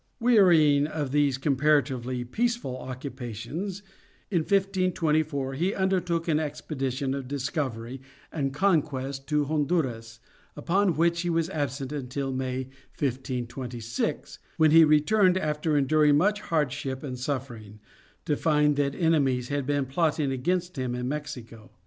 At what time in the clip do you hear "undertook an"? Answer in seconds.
5.75-6.39